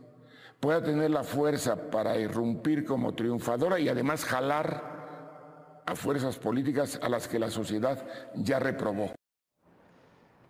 [0.59, 7.09] pueda tener la fuerza para irrumpir como triunfadora y además jalar a fuerzas políticas a
[7.09, 9.13] las que la sociedad ya reprobó.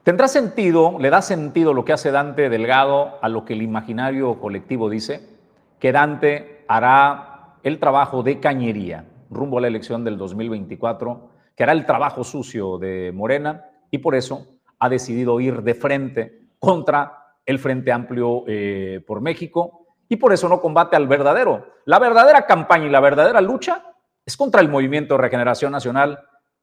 [0.05, 4.41] ¿Tendrá sentido, le da sentido lo que hace Dante Delgado a lo que el imaginario
[4.41, 5.37] colectivo dice?
[5.79, 11.73] Que Dante hará el trabajo de cañería rumbo a la elección del 2024, que hará
[11.73, 14.47] el trabajo sucio de Morena y por eso
[14.79, 20.49] ha decidido ir de frente contra el Frente Amplio eh, por México y por eso
[20.49, 21.67] no combate al verdadero.
[21.85, 26.19] La verdadera campaña y la verdadera lucha es contra el Movimiento de Regeneración Nacional,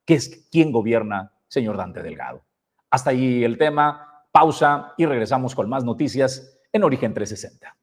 [0.05, 2.43] que es quien gobierna, señor Dante Delgado.
[2.89, 7.82] Hasta ahí el tema, pausa y regresamos con más noticias en Origen 360.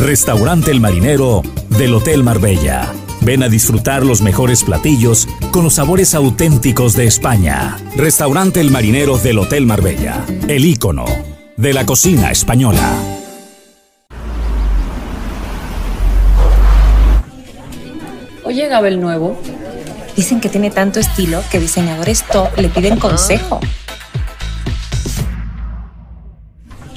[0.00, 1.42] Restaurante El Marinero
[1.76, 2.90] del Hotel Marbella.
[3.20, 7.76] Ven a disfrutar los mejores platillos con los sabores auténticos de España.
[7.96, 10.24] Restaurante El Marinero del Hotel Marbella.
[10.48, 11.04] El ícono
[11.58, 12.94] de la cocina española.
[18.44, 19.38] Oye, Gabel Nuevo.
[20.16, 23.60] Dicen que tiene tanto estilo que diseñadores top le piden consejo.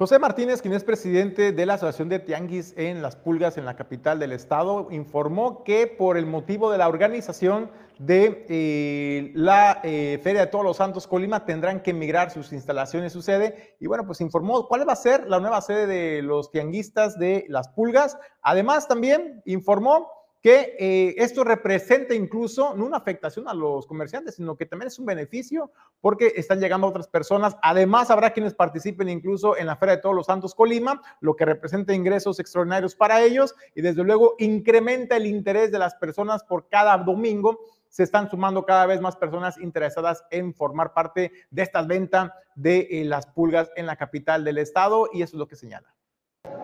[0.00, 3.76] José Martínez, quien es presidente de la Asociación de Tianguis en Las Pulgas, en la
[3.76, 10.18] capital del estado, informó que por el motivo de la organización de eh, la eh,
[10.22, 13.76] Feria de Todos los Santos Colima tendrán que emigrar sus instalaciones, su sede.
[13.78, 17.44] Y bueno, pues informó cuál va a ser la nueva sede de los tianguistas de
[17.50, 18.16] Las Pulgas.
[18.40, 20.08] Además, también informó
[20.42, 24.98] que eh, esto representa incluso no una afectación a los comerciantes, sino que también es
[24.98, 25.70] un beneficio
[26.00, 27.56] porque están llegando otras personas.
[27.62, 31.44] Además, habrá quienes participen incluso en la Feria de Todos los Santos Colima, lo que
[31.44, 36.68] representa ingresos extraordinarios para ellos y desde luego incrementa el interés de las personas por
[36.68, 37.60] cada domingo.
[37.90, 42.88] Se están sumando cada vez más personas interesadas en formar parte de esta venta de
[42.90, 45.92] eh, las pulgas en la capital del estado y eso es lo que señala.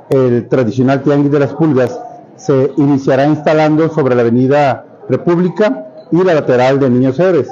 [0.08, 2.00] El tradicional tianguis de las pulgas
[2.36, 7.50] se iniciará instalando sobre la avenida República y la lateral de Niños Héroes.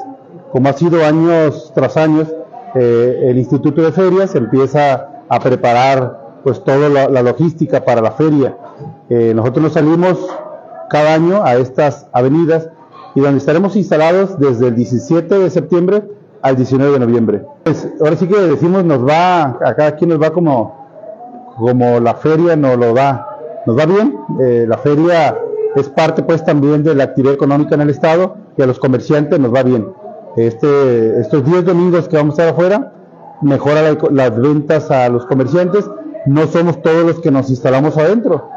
[0.52, 2.28] Como ha sido años tras años,
[2.74, 8.56] eh, el Instituto de Ferias empieza a preparar pues toda la, logística para la feria.
[9.08, 10.18] Eh, nosotros nos salimos
[10.90, 12.68] cada año a estas avenidas
[13.14, 16.04] y donde estaremos instalados desde el 17 de septiembre
[16.42, 17.46] al 19 de noviembre.
[17.64, 22.14] Pues, ahora sí que decimos nos va, a cada quien nos va como, como la
[22.14, 23.33] feria nos lo da
[23.66, 24.18] nos va bien.
[24.40, 25.36] Eh, la feria
[25.74, 29.38] es parte pues también de la actividad económica en el estado y a los comerciantes
[29.40, 29.88] nos va bien.
[30.36, 32.92] Este, estos 10 domingos que vamos a estar afuera,
[33.42, 35.88] mejora las ventas a los comerciantes.
[36.26, 38.48] No somos todos los que nos instalamos adentro.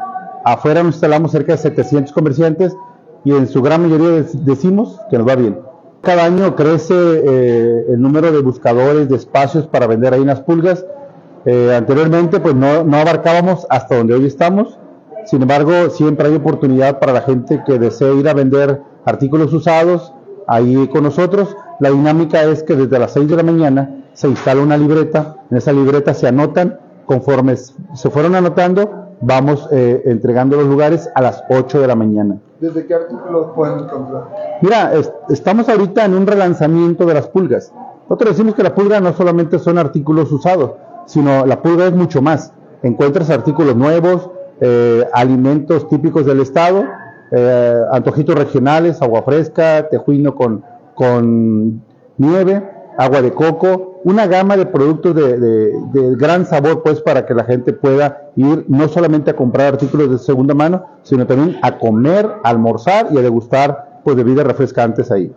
[0.44, 2.76] Afuera nos instalamos cerca de 700 comerciantes
[3.24, 5.58] y en su gran mayoría decimos que nos va bien.
[6.00, 10.40] Cada año crece eh, el número de buscadores, de espacios para vender ahí en las
[10.40, 10.86] pulgas.
[11.44, 14.78] Eh, anteriormente pues no, no abarcábamos hasta donde hoy estamos
[15.26, 20.12] Sin embargo, siempre hay oportunidad para la gente que desee ir a vender artículos usados
[20.46, 21.56] ahí con nosotros.
[21.80, 25.58] La dinámica es que desde las 6 de la mañana se instala una libreta, en
[25.58, 31.44] esa libreta se anotan, conforme se fueron anotando, vamos eh, entregando los lugares a las
[31.48, 32.38] 8 de la mañana.
[32.60, 34.58] ¿Desde qué artículos pueden encontrar?
[34.62, 34.92] Mira,
[35.28, 37.72] estamos ahorita en un relanzamiento de las pulgas.
[38.08, 40.72] Nosotros decimos que la pulga no solamente son artículos usados,
[41.06, 42.52] sino la pulga es mucho más.
[42.82, 46.84] Encuentras artículos nuevos, eh, alimentos típicos del estado,
[47.30, 51.82] eh, antojitos regionales, agua fresca, tejuino con, con
[52.16, 57.34] nieve, agua de coco, una gama de productos de, de, gran sabor, pues, para que
[57.34, 61.78] la gente pueda ir no solamente a comprar artículos de segunda mano, sino también a
[61.78, 65.32] comer, a almorzar y a degustar, pues, bebidas refrescantes ahí.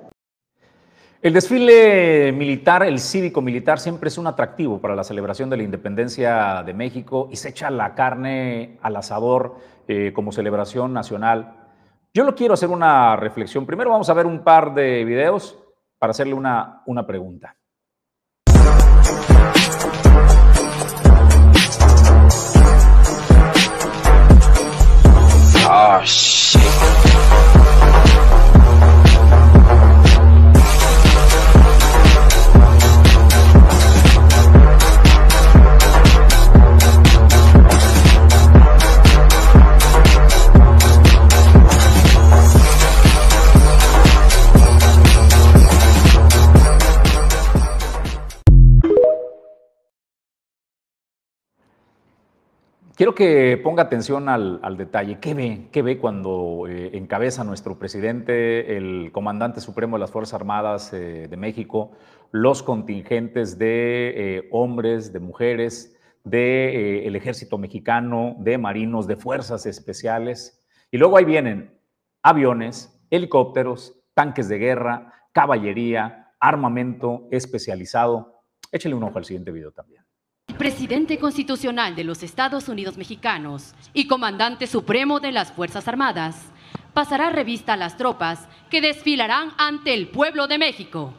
[1.23, 5.61] El desfile militar, el cívico militar, siempre es un atractivo para la celebración de la
[5.61, 9.57] independencia de México y se echa la carne al asador
[9.87, 11.53] eh, como celebración nacional.
[12.11, 13.67] Yo lo quiero hacer una reflexión.
[13.67, 15.59] Primero vamos a ver un par de videos
[15.99, 17.55] para hacerle una, una pregunta.
[25.69, 27.50] Oh, shit.
[53.01, 55.17] Quiero que ponga atención al, detalle.
[55.19, 55.69] ¿Qué ve?
[55.71, 61.27] ¿Qué ve cuando eh, encabeza nuestro presidente, el comandante supremo de las Fuerzas Armadas eh,
[61.27, 61.93] de México,
[62.29, 70.63] los contingentes de eh, hombres, de mujeres, del ejército mexicano, de marinos, de fuerzas especiales?
[70.91, 71.71] Y luego ahí vienen
[72.21, 78.43] aviones, helicópteros, tanques de guerra, caballería, armamento especializado.
[78.71, 80.00] Échale un ojo al siguiente video también
[80.61, 86.35] presidente constitucional de los Estados Unidos mexicanos y comandante supremo de las Fuerzas Armadas,
[86.93, 91.15] pasará revista a las tropas que desfilarán ante el pueblo de México.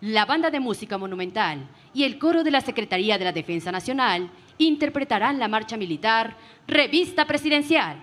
[0.00, 4.30] La banda de música monumental y el coro de la Secretaría de la Defensa Nacional
[4.56, 7.98] interpretarán la marcha militar Revista Presidencial.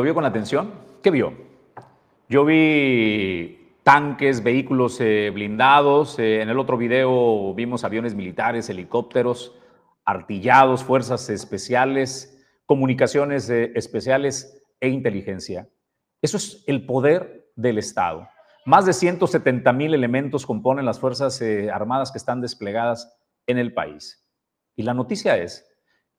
[0.00, 0.14] ¿Lo vio?
[0.14, 0.72] ¿Lo vio con atención?
[1.02, 1.34] ¿Qué vio?
[2.26, 6.18] Yo vi tanques, vehículos eh, blindados.
[6.18, 9.54] Eh, en el otro video vimos aviones militares, helicópteros,
[10.06, 15.68] artillados, fuerzas especiales, comunicaciones eh, especiales e inteligencia.
[16.22, 18.26] Eso es el poder del Estado.
[18.64, 24.26] Más de 170 mil elementos componen las Fuerzas Armadas que están desplegadas en el país.
[24.76, 25.70] Y la noticia es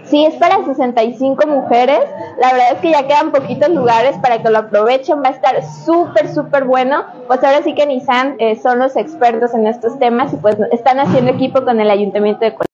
[0.05, 1.99] Sí, es para 65 mujeres.
[2.39, 5.21] La verdad es que ya quedan poquitos lugares para que lo aprovechen.
[5.23, 7.03] Va a estar súper, súper bueno.
[7.27, 10.99] Pues ahora sí que Nissan eh, son los expertos en estos temas y pues están
[10.99, 12.72] haciendo equipo con el Ayuntamiento de Colima.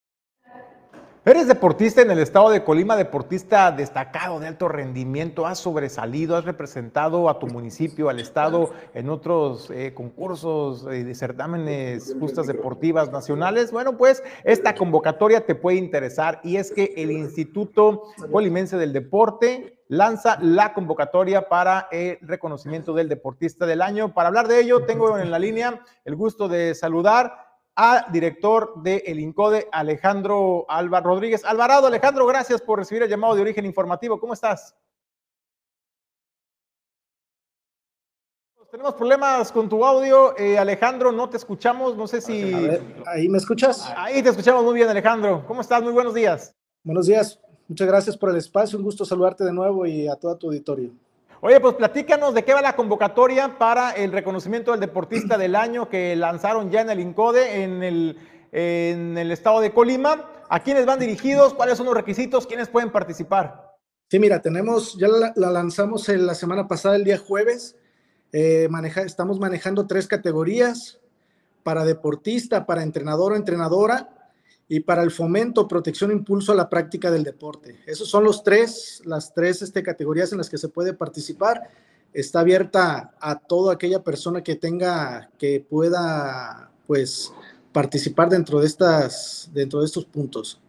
[1.30, 6.44] Eres deportista en el estado de Colima, deportista destacado de alto rendimiento, has sobresalido, has
[6.44, 13.12] representado a tu municipio, al estado en otros eh, concursos eh, de certámenes justas deportivas
[13.12, 13.72] nacionales.
[13.72, 19.84] Bueno, pues esta convocatoria te puede interesar y es que el Instituto Colimense del Deporte
[19.88, 24.16] lanza la convocatoria para el reconocimiento del deportista del año.
[24.16, 27.49] Para hablar de ello, tengo en la línea el gusto de saludar
[27.82, 31.46] a director de El INCODE, Alejandro Alba Rodríguez.
[31.46, 34.20] Alvarado, Alejandro, gracias por recibir el llamado de origen informativo.
[34.20, 34.76] ¿Cómo estás?
[38.70, 42.54] Tenemos problemas con tu audio, eh, Alejandro, no te escuchamos, no sé si...
[43.06, 43.90] ¿Ahí me escuchas?
[43.96, 45.46] Ahí te escuchamos muy bien, Alejandro.
[45.48, 45.82] ¿Cómo estás?
[45.82, 46.54] Muy buenos días.
[46.84, 50.38] Buenos días, muchas gracias por el espacio, un gusto saludarte de nuevo y a todo
[50.38, 50.92] tu auditorio.
[51.42, 55.88] Oye, pues platícanos de qué va la convocatoria para el reconocimiento del deportista del año
[55.88, 60.30] que lanzaron ya en el INCODE en el, estado de Colima.
[60.50, 61.54] ¿A quiénes van dirigidos?
[61.54, 62.46] ¿Cuáles son los requisitos?
[62.46, 63.78] ¿Quiénes pueden participar?
[64.10, 67.78] Sí, mira, tenemos, ya la, lanzamos la semana pasada, el día jueves.
[68.34, 68.68] Eh,
[69.06, 71.00] estamos manejando tres categorías
[71.64, 74.19] para deportista, para entrenador o entrenadora
[74.72, 77.80] y para el fomento, protección, impulso a la práctica del deporte.
[77.88, 81.72] Esos son los tres, las tres este, categorías en las que se puede participar.
[82.14, 87.34] Está abierta a toda aquella persona que tenga, que pueda, pues,
[87.72, 90.62] participar dentro de estas, dentro de estos puntos.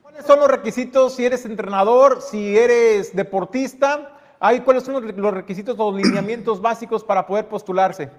[0.00, 4.18] ¿Cuáles son los requisitos si eres entrenador, si eres deportista?
[4.64, 8.10] ¿Cuáles son los requisitos o lineamientos básicos para poder postularse?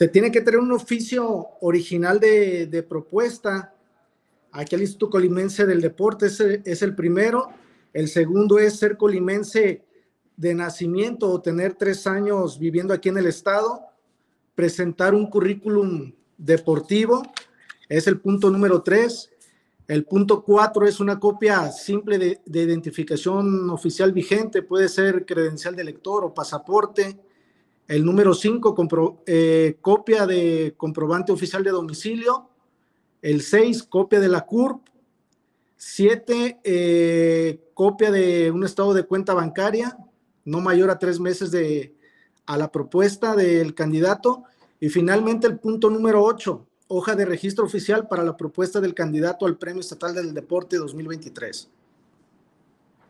[0.00, 3.74] Se tiene que tener un oficio original de, propuesta.
[4.50, 7.50] Aquí el Instituto Colimense del Deporte es el, es el primero.
[7.92, 9.84] El segundo es ser colimense
[10.38, 13.82] de nacimiento o tener tres años viviendo aquí en el estado.
[14.54, 17.22] Presentar un currículum deportivo
[17.86, 19.30] es el punto número tres.
[19.86, 25.76] El punto cuatro es una copia simple de, de, identificación oficial vigente, puede ser credencial
[25.76, 27.18] de lector o pasaporte.
[27.90, 32.48] El número 5, eh, copia de comprobante oficial de domicilio.
[33.20, 34.86] El 6, copia de la CURP.
[35.76, 39.98] 7, eh, copia de un estado de cuenta bancaria,
[40.44, 41.96] no mayor a tres meses de,
[42.46, 44.44] a la propuesta del candidato.
[44.78, 49.46] Y finalmente el punto número 8, hoja de registro oficial para la propuesta del candidato
[49.46, 51.68] al Premio Estatal del Deporte 2023.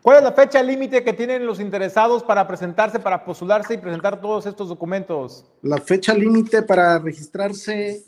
[0.01, 4.19] ¿Cuál es la fecha límite que tienen los interesados para presentarse, para postularse y presentar
[4.19, 5.45] todos estos documentos?
[5.61, 8.03] La fecha límite para registrarse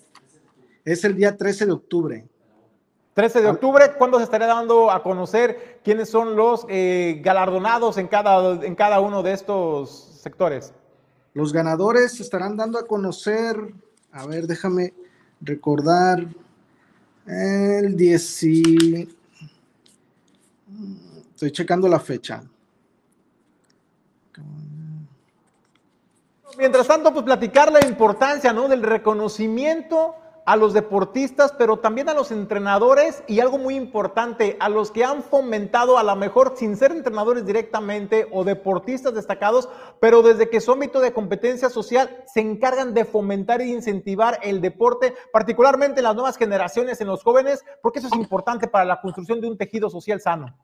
[0.84, 2.26] es el día 13 de octubre.
[3.14, 8.08] 13 de octubre, ¿cuándo se estará dando a conocer quiénes son los eh, galardonados en
[8.08, 10.74] cada, en cada uno de estos sectores?
[11.36, 13.56] Los ganadores se estarán dando a conocer,
[14.12, 14.96] a ver, déjame
[15.42, 16.26] recordar,
[17.28, 18.44] el 10
[21.44, 22.42] Estoy checando la fecha.
[26.58, 28.70] Mientras tanto, pues platicar la importancia, ¿no?
[28.70, 30.16] Del reconocimiento
[30.46, 35.04] a los deportistas, pero también a los entrenadores y algo muy importante, a los que
[35.04, 39.68] han fomentado a lo mejor sin ser entrenadores directamente o deportistas destacados,
[40.00, 44.62] pero desde que su ámbito de competencia social se encargan de fomentar e incentivar el
[44.62, 49.02] deporte, particularmente en las nuevas generaciones, en los jóvenes, porque eso es importante para la
[49.02, 50.56] construcción de un tejido social sano.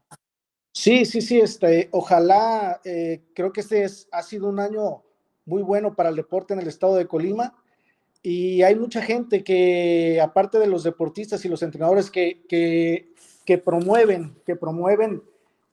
[0.71, 5.03] Sí, sí, sí, este, ojalá, eh, creo que este es, ha sido un año
[5.45, 7.55] muy bueno para el deporte en el estado de Colima
[8.21, 14.35] y hay mucha gente que, aparte de los deportistas y los entrenadores, que, que, promueven,
[14.45, 15.23] que promueven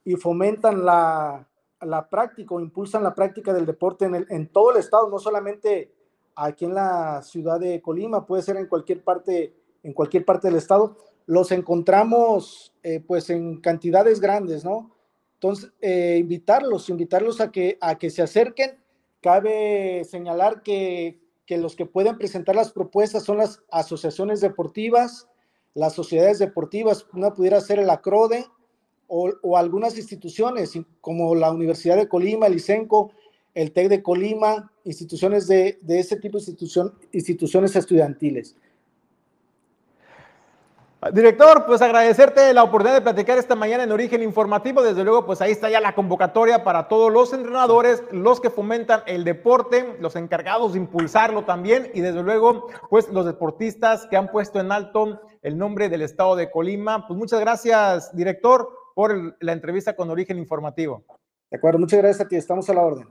[0.05, 1.47] y fomentan la,
[1.83, 5.19] la práctica o impulsan la práctica del deporte en, el, en todo el estado, no
[5.19, 5.93] solamente
[6.37, 10.57] aquí en la ciudad de Colima, puede ser en cualquier parte, en cualquier parte del
[10.57, 10.97] estado.
[11.27, 14.97] Los encontramos eh, pues en cantidades grandes, ¿no?
[15.35, 18.79] Entonces, eh, invitarlos, invitarlos a que, a que se acerquen.
[19.21, 25.29] Cabe señalar que que los que pueden presentar las propuestas son las asociaciones deportivas,
[25.75, 28.47] las sociedades deportivas, una pudiera ser el ACRODE
[29.07, 33.13] o, algunas instituciones como la Universidad de Colima, el ICENCO,
[33.55, 38.57] el TEC de Colima, instituciones de, de ese tipo institución, instituciones estudiantiles.
[41.13, 44.83] Director, pues agradecerte la oportunidad de platicar esta mañana en Origen Informativo.
[44.83, 49.03] Desde luego, pues ahí está ya la convocatoria para todos los entrenadores, los que fomentan
[49.07, 54.31] el deporte, los encargados de impulsarlo también y desde luego, pues los deportistas que han
[54.31, 57.07] puesto en alto el nombre del estado de Colima.
[57.07, 61.05] Pues muchas gracias, director, por la entrevista con Origen Informativo.
[61.51, 63.09] De acuerdo, muchas gracias a ti, estamos a la orden.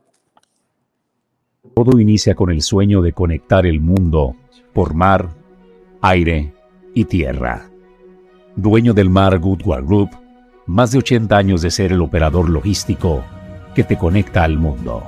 [1.75, 4.35] Todo inicia con el sueño de conectar el mundo
[4.73, 5.29] por mar,
[6.01, 6.51] aire
[6.93, 7.69] y tierra
[8.55, 10.09] dueño del Mar Goodward Group,
[10.65, 13.23] más de 80 años de ser el operador logístico
[13.73, 15.03] que te conecta al mundo.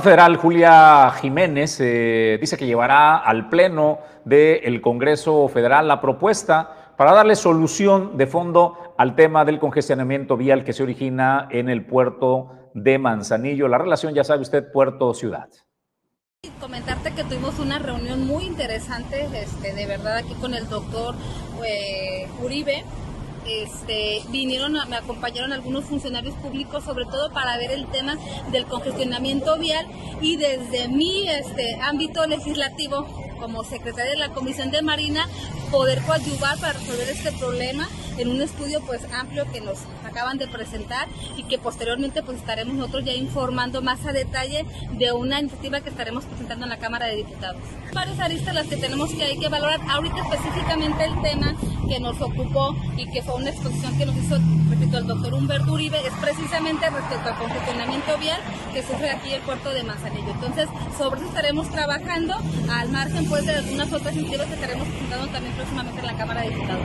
[0.00, 7.12] Federal Julia Jiménez eh, dice que llevará al Pleno del Congreso Federal la propuesta para
[7.12, 12.70] darle solución de fondo al tema del congestionamiento vial que se origina en el puerto
[12.74, 13.68] de Manzanillo.
[13.68, 15.48] La relación, ya sabe usted, puerto-ciudad.
[16.60, 21.14] Comentarte que tuvimos una reunión muy interesante, este, de verdad, aquí con el doctor
[21.66, 22.84] eh, Uribe,
[23.46, 28.16] este, vinieron, me acompañaron algunos funcionarios públicos, sobre todo para ver el tema
[28.50, 29.86] del congestionamiento vial
[30.20, 33.06] y desde mi este, ámbito legislativo,
[33.36, 35.28] como secretaria de la Comisión de Marina,
[35.70, 40.46] poder coadyuvar para resolver este problema en un estudio pues amplio que nos acaban de
[40.46, 45.80] presentar y que posteriormente pues estaremos nosotros ya informando más a detalle de una iniciativa
[45.80, 47.60] que estaremos presentando en la Cámara de Diputados.
[47.92, 51.54] Varias aristas las que tenemos que hay que valorar ahorita específicamente el tema
[51.88, 54.36] que nos ocupó y que fue una exposición que nos hizo,
[54.70, 58.40] repito, el doctor Humberto Uribe, es precisamente respecto al congestionamiento vial
[58.72, 60.30] que sufre aquí el puerto de Manzanillo.
[60.30, 62.34] Entonces, sobre eso estaremos trabajando
[62.70, 66.84] al margen de algunas otras que estaremos presentando también próximamente en la Cámara de Diputados.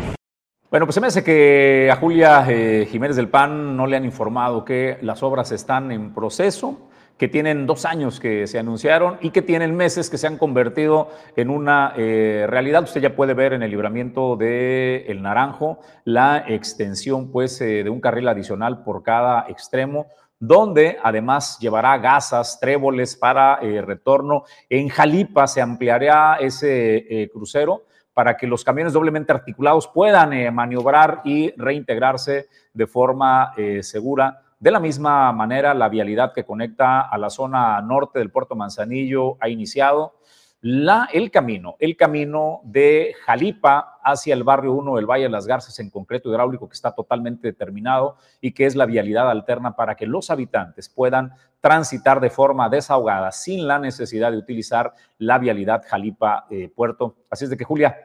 [0.72, 4.06] Bueno, pues se me hace que a Julia eh, Jiménez del PAN no le han
[4.06, 9.30] informado que las obras están en proceso, que tienen dos años que se anunciaron y
[9.30, 12.84] que tienen meses que se han convertido en una eh, realidad.
[12.84, 17.90] Usted ya puede ver en el libramiento de El Naranjo la extensión pues, eh, de
[17.90, 20.08] un carril adicional por cada extremo
[20.40, 24.44] donde además llevará gasas, tréboles para retorno.
[24.70, 27.84] En Jalipa se ampliará ese crucero
[28.20, 34.42] para que los camiones doblemente articulados puedan eh, maniobrar y reintegrarse de forma eh, segura
[34.60, 39.38] De la misma manera, la vialidad que conecta a la zona norte del puerto Manzanillo
[39.40, 40.19] ha iniciado
[40.62, 45.48] la, el camino, el camino de Jalipa hacia el barrio 1 del Valle de las
[45.48, 49.96] Garzas en concreto hidráulico que está totalmente determinado y que es la vialidad alterna para
[49.96, 51.32] que los habitantes puedan
[51.62, 57.16] transitar de forma desahogada sin la necesidad de utilizar la vialidad Jalipa-Puerto.
[57.18, 57.96] Eh, Así es de que, Julia,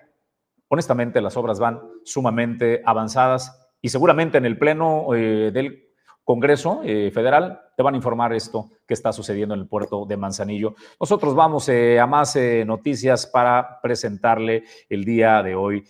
[0.69, 5.89] honestamente las obras van sumamente avanzadas y seguramente en el pleno eh, del
[6.25, 10.17] Congreso eh, Federal te van a informar esto que está sucediendo en el puerto de
[10.17, 10.75] Manzanillo.
[10.99, 15.85] Nosotros vamos eh, a más eh, noticias para presentarle el día de hoy.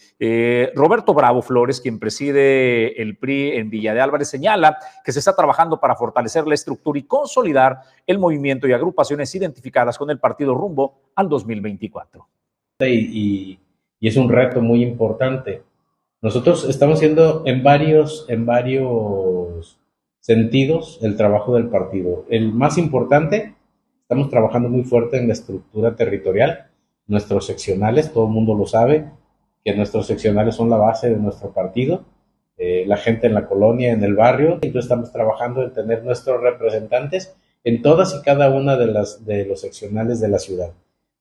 [0.74, 5.36] Roberto Bravo Flores, quien preside el PRI en Villa de Álvarez, señala que se está
[5.36, 10.54] trabajando para fortalecer la estructura y consolidar el movimiento y agrupaciones identificadas con el partido
[10.54, 12.26] rumbo al 2024.
[12.80, 13.58] Y,
[14.00, 15.62] y es un reto muy importante.
[16.20, 19.78] Nosotros estamos haciendo en varios, en varios
[20.24, 22.24] sentidos el trabajo del partido.
[22.30, 23.54] El más importante,
[24.00, 26.70] estamos trabajando muy fuerte en la estructura territorial,
[27.06, 29.04] nuestros seccionales, todo el mundo lo sabe,
[29.62, 32.06] que nuestros seccionales son la base de nuestro partido,
[32.56, 36.40] eh, la gente en la colonia, en el barrio, entonces estamos trabajando en tener nuestros
[36.40, 40.70] representantes en todas y cada una de las de los seccionales de la ciudad.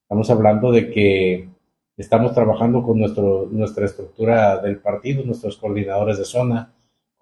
[0.04, 1.50] Estamos hablando de que
[1.98, 6.73] estamos trabajando con nuestro, nuestra estructura del partido, nuestros coordinadores de zona,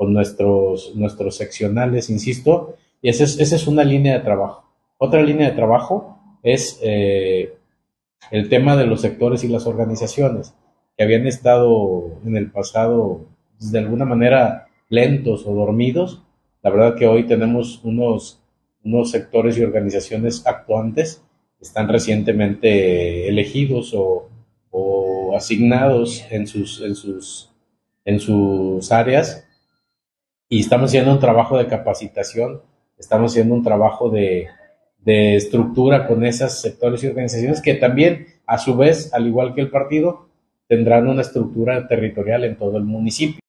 [0.03, 4.65] con nuestros, nuestros seccionales, insisto, y esa es, esa es una línea de trabajo.
[4.99, 7.55] Otra línea de trabajo es eh,
[8.33, 10.55] el tema de los sectores y las organizaciones
[10.97, 13.27] que habían estado en el pasado
[13.57, 16.25] pues, de alguna manera lentos o dormidos.
[16.65, 18.43] La verdad que hoy tenemos unos,
[18.83, 21.23] unos sectores y organizaciones actuantes
[21.59, 24.29] que están recientemente elegidos o,
[24.73, 27.53] o asignados en sus, en sus,
[28.05, 29.47] en sus áreas
[30.53, 32.61] y estamos haciendo un trabajo de capacitación,
[32.99, 34.49] estamos haciendo un trabajo de,
[34.99, 39.63] de estructura con esos sectores y organizaciones que también, a su vez, al igual que
[39.63, 40.29] el partido,
[40.69, 43.41] tendrán una estructura territorial en todo el municipio.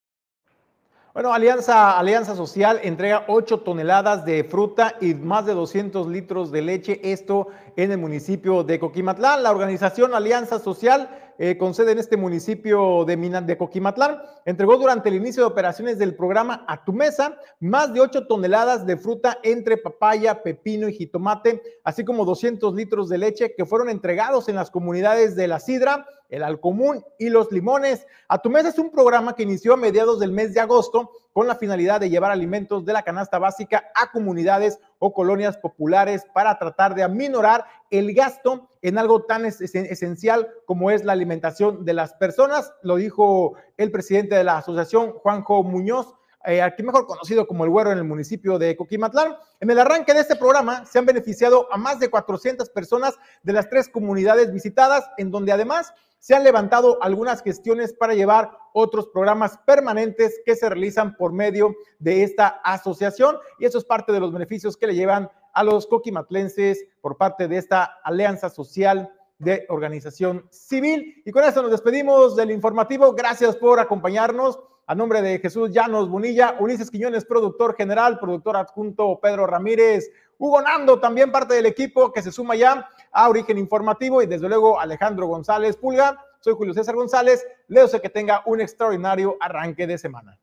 [1.13, 6.61] Bueno, Alianza, Alianza Social entrega 8 toneladas de fruta y más de 200 litros de
[6.61, 9.43] leche, esto en el municipio de Coquimatlán.
[9.43, 15.09] La organización Alianza Social eh, con sede en este municipio de, de Coquimatlán, entregó durante
[15.09, 19.39] el inicio de operaciones del programa A Tu Mesa más de 8 toneladas de fruta
[19.43, 24.55] entre papaya, pepino y jitomate, así como 200 litros de leche que fueron entregados en
[24.55, 28.07] las comunidades de La Sidra, el Alcomún y Los Limones.
[28.27, 31.47] A Tu Mesa es un programa que inició a mediados del mes de agosto con
[31.47, 36.57] la finalidad de llevar alimentos de la canasta básica a comunidades o colonias populares para
[36.57, 42.13] tratar de aminorar el gasto en algo tan esencial como es la alimentación de las
[42.15, 42.73] personas.
[42.81, 46.15] Lo dijo el presidente de la asociación, Juanjo Muñoz,
[46.45, 49.35] eh, aquí mejor conocido como el Güero en el municipio de Coquimatlán.
[49.59, 53.53] En el arranque de este programa se han beneficiado a más de 400 personas de
[53.53, 59.07] las tres comunidades visitadas, en donde además se han levantado algunas gestiones para llevar otros
[59.07, 64.21] programas permanentes que se realizan por medio de esta asociación y eso es parte de
[64.21, 69.65] los beneficios que le llevan a los coquimatlenses por parte de esta alianza social de
[69.69, 71.21] organización civil.
[71.25, 73.13] Y con eso nos despedimos del informativo.
[73.13, 74.59] Gracias por acompañarnos.
[74.85, 80.61] A nombre de Jesús Llanos Bonilla, Ulises Quiñones, productor general, productor adjunto Pedro Ramírez, Hugo
[80.61, 84.77] Nando, también parte del equipo que se suma ya a Origen Informativo y desde luego
[84.81, 86.19] Alejandro González Pulga.
[86.41, 87.45] Soy Julio César González.
[87.69, 90.37] Le deseo que tenga un extraordinario arranque de semana.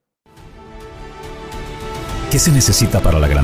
[2.31, 3.39] ¿Qué se necesita para la gran